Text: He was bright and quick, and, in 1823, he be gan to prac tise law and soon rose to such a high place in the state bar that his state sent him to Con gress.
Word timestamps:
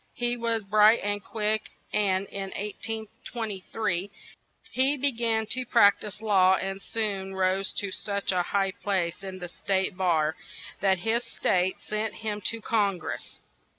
He 0.15 0.35
was 0.35 0.63
bright 0.63 0.99
and 1.03 1.23
quick, 1.23 1.69
and, 1.93 2.25
in 2.29 2.49
1823, 2.57 4.09
he 4.71 4.97
be 4.97 5.11
gan 5.11 5.45
to 5.51 5.63
prac 5.63 5.99
tise 5.99 6.23
law 6.23 6.55
and 6.55 6.81
soon 6.81 7.35
rose 7.35 7.71
to 7.73 7.91
such 7.91 8.31
a 8.31 8.41
high 8.41 8.71
place 8.71 9.23
in 9.23 9.37
the 9.37 9.47
state 9.47 9.95
bar 9.95 10.35
that 10.79 10.97
his 11.05 11.23
state 11.23 11.75
sent 11.81 12.15
him 12.15 12.41
to 12.45 12.61
Con 12.61 12.97
gress. 12.97 13.37